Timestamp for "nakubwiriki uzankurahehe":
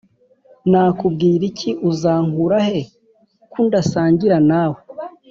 0.71-2.81